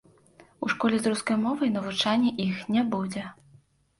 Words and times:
У 0.67 0.69
школе 0.73 0.97
з 1.01 1.11
рускай 1.11 1.37
мовай 1.43 1.69
навучання 1.75 2.31
іх 2.45 2.55
не 2.77 2.83
будзе. 2.95 3.23